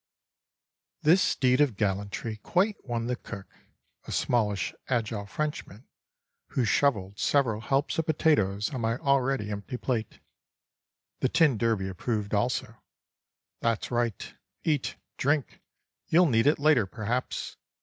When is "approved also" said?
11.87-12.81